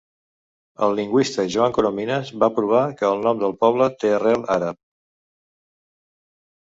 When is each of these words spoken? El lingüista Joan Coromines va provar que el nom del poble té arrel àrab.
El 0.85 0.95
lingüista 0.99 1.43
Joan 1.55 1.75
Coromines 1.75 2.31
va 2.45 2.49
provar 2.57 2.81
que 3.01 3.07
el 3.09 3.21
nom 3.27 3.43
del 3.45 3.53
poble 3.65 3.91
té 4.05 4.15
arrel 4.17 4.51
àrab. 4.59 4.81